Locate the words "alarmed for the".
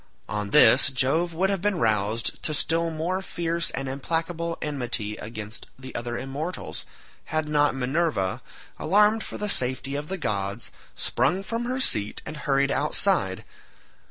8.79-9.47